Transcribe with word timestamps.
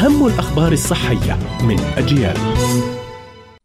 أهم 0.00 0.26
الأخبار 0.26 0.72
الصحية 0.72 1.38
من 1.62 1.80
أجيال. 1.80 2.36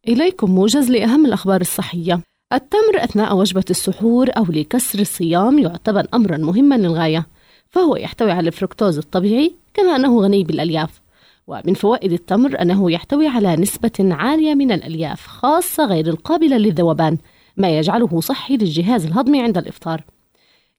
إليكم 0.07 0.51
موجز 0.51 0.91
لأهم 0.91 1.25
الأخبار 1.25 1.61
الصحية. 1.61 2.21
التمر 2.53 3.03
أثناء 3.03 3.35
وجبة 3.35 3.63
السحور 3.69 4.29
أو 4.37 4.45
لكسر 4.49 4.99
الصيام 4.99 5.59
يعتبر 5.59 6.07
أمرا 6.13 6.37
مهما 6.37 6.75
للغاية 6.75 7.27
فهو 7.69 7.95
يحتوي 7.95 8.31
على 8.31 8.47
الفركتوز 8.47 8.97
الطبيعي 8.97 9.55
كما 9.73 9.95
أنه 9.95 10.21
غني 10.21 10.43
بالألياف 10.43 11.01
ومن 11.47 11.73
فوائد 11.73 12.11
التمر 12.11 12.61
أنه 12.61 12.91
يحتوي 12.91 13.27
على 13.27 13.55
نسبة 13.55 13.91
عالية 13.99 14.55
من 14.55 14.71
الألياف 14.71 15.27
خاصة 15.27 15.85
غير 15.85 16.07
القابلة 16.07 16.57
للذوبان 16.57 17.17
ما 17.57 17.77
يجعله 17.77 18.21
صحي 18.21 18.57
للجهاز 18.57 19.05
الهضمي 19.05 19.41
عند 19.41 19.57
الإفطار. 19.57 20.03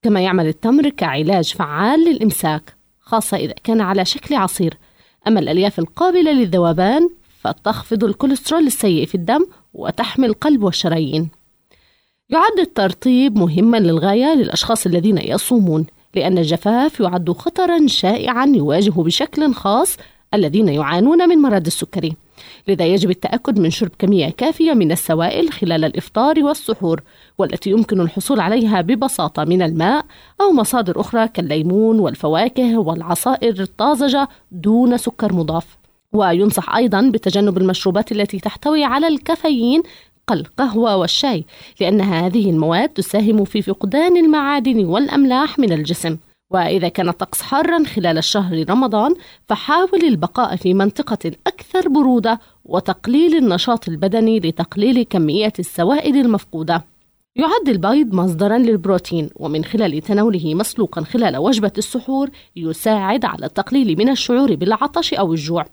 كما 0.03 0.21
يعمل 0.21 0.47
التمر 0.47 0.89
كعلاج 0.89 1.55
فعال 1.55 2.01
للإمساك 2.01 2.77
خاصة 3.01 3.37
إذا 3.37 3.55
كان 3.65 3.81
على 3.81 4.05
شكل 4.05 4.35
عصير 4.35 4.79
أما 5.29 5.41
الألياف 5.41 5.79
القابلة 5.79 6.33
للذوبان 6.33 7.09
فتخفض 7.41 8.05
الكوليسترول 8.05 8.67
السيء 8.67 9.07
في 9.07 9.15
الدم 9.15 9.47
وتحمي 9.75 10.27
القلب 10.27 10.63
والشرايين. 10.63 11.31
يعد 12.31 12.59
الترطيب 12.59 13.39
مهما 13.39 13.77
للغاية 13.77 14.35
للأشخاص 14.35 14.87
الذين 14.87 15.19
يصومون 15.19 15.87
لأن 16.15 16.39
الجفاف 16.39 17.01
يعد 17.01 17.31
خطرا 17.31 17.87
شائعا 17.87 18.47
يواجه 18.47 18.91
بشكل 18.91 19.55
خاص 19.55 19.97
الذين 20.35 20.69
يعانون 20.69 21.29
من 21.29 21.37
مرض 21.39 21.67
السكري. 21.67 22.17
لذا 22.69 22.87
يجب 22.87 23.11
التأكد 23.11 23.59
من 23.59 23.71
شرب 23.71 23.91
كمية 23.99 24.31
كافية 24.31 24.73
من 24.73 24.93
السوائل 24.93 25.53
خلال 25.53 25.85
الإفطار 25.85 26.45
والسحور 26.45 27.03
والتي 27.39 27.71
يمكن 27.71 28.01
الحصول 28.01 28.41
عليها 28.41 28.81
ببساطة 28.81 29.45
من 29.45 29.63
الماء 29.63 30.05
أو 30.41 30.53
مصادر 30.53 31.01
أخرى 31.01 31.29
كالليمون 31.29 31.99
والفواكه 31.99 32.79
والعصائر 32.79 33.61
الطازجة 33.61 34.29
دون 34.53 34.97
سكر 34.97 35.33
مضاف. 35.33 35.79
وينصح 36.13 36.75
أيضا 36.75 37.11
بتجنب 37.11 37.59
المشروبات 37.59 38.13
التي 38.13 38.39
تحتوي 38.39 38.85
على 38.85 39.09
الكافيين 39.09 39.83
كالقهوة 40.29 40.97
والشاي 40.97 41.45
لأن 41.81 42.01
هذه 42.01 42.51
المواد 42.51 42.89
تساهم 42.89 43.45
في 43.45 43.63
فقدان 43.63 44.17
المعادن 44.17 44.85
والأملاح 44.85 45.59
من 45.59 45.73
الجسم. 45.73 46.17
وإذا 46.51 46.89
كان 46.89 47.09
الطقس 47.09 47.43
حارا 47.43 47.85
خلال 47.85 48.19
الشهر 48.19 48.71
رمضان 48.71 49.15
فحاول 49.49 50.05
البقاء 50.05 50.57
في 50.57 50.75
منطقة 50.75 51.33
أكثر 51.47 51.89
برودة 51.89 52.41
وتقليل 52.65 53.37
النشاط 53.37 53.89
البدني 53.89 54.41
لتقليل 54.41 55.03
كمية 55.03 55.53
السوائل 55.59 56.17
المفقودة. 56.17 56.85
يعد 57.37 57.69
البيض 57.69 58.15
مصدرا 58.15 58.59
للبروتين 58.59 59.31
ومن 59.37 59.65
خلال 59.65 60.01
تناوله 60.01 60.55
مسلوقا 60.55 61.05
خلال 61.05 61.37
وجبة 61.37 61.73
السحور 61.79 62.31
يساعد 62.57 63.25
على 63.25 63.47
التقليل 63.47 63.99
من 63.99 64.09
الشعور 64.09 64.55
بالعطش 64.55 65.15
أو 65.15 65.33
الجوع. 65.33 65.67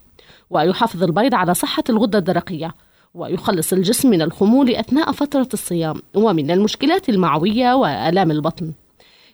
ويحافظ 0.50 1.02
البيض 1.02 1.34
على 1.34 1.54
صحة 1.54 1.84
الغدة 1.90 2.18
الدرقية 2.18 2.74
ويخلص 3.14 3.72
الجسم 3.72 4.10
من 4.10 4.22
الخمول 4.22 4.70
أثناء 4.70 5.12
فترة 5.12 5.48
الصيام 5.52 6.02
ومن 6.14 6.50
المشكلات 6.50 7.08
المعوية 7.08 7.74
وآلام 7.74 8.30
البطن. 8.30 8.72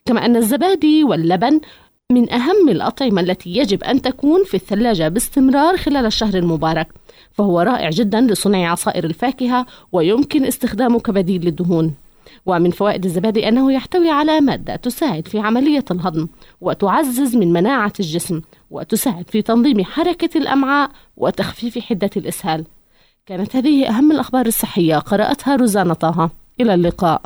كما 0.04 0.26
أن 0.26 0.36
الزبادي 0.36 1.04
واللبن 1.04 1.60
من 2.10 2.32
أهم 2.32 2.68
الأطعمة 2.68 3.20
التي 3.20 3.56
يجب 3.56 3.84
أن 3.84 4.02
تكون 4.02 4.44
في 4.44 4.54
الثلاجة 4.54 5.08
باستمرار 5.08 5.76
خلال 5.76 6.06
الشهر 6.06 6.34
المبارك 6.34 6.88
فهو 7.32 7.60
رائع 7.60 7.90
جدا 7.90 8.20
لصنع 8.20 8.70
عصائر 8.70 9.04
الفاكهة 9.04 9.66
ويمكن 9.92 10.44
استخدامه 10.44 11.00
كبديل 11.00 11.44
للدهون. 11.44 11.94
ومن 12.46 12.70
فوائد 12.70 13.04
الزبادي 13.04 13.48
أنه 13.48 13.72
يحتوي 13.72 14.10
على 14.10 14.40
مادة 14.40 14.76
تساعد 14.76 15.28
في 15.28 15.38
عملية 15.38 15.84
الهضم 15.90 16.28
وتعزز 16.60 17.36
من 17.36 17.52
مناعة 17.52 17.92
الجسم 18.00 18.40
وتساعد 18.70 19.30
في 19.30 19.42
تنظيم 19.42 19.84
حركة 19.84 20.38
الأمعاء 20.38 20.90
وتخفيف 21.16 21.78
حدة 21.78 22.10
الإسهال. 22.16 22.64
كانت 23.26 23.56
هذه 23.56 23.88
أهم 23.88 24.12
الأخبار 24.12 24.46
الصحية 24.46 24.96
قرأتها 24.96 25.56
روزانا 25.56 25.94
طه. 25.94 26.30
إلى 26.60 26.74
اللقاء. 26.74 27.22